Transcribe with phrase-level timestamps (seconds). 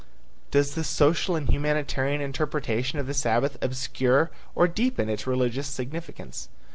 [0.49, 6.49] Does the social and humanitarian interpretation of the Sabbath obscure or deepen its religious significance?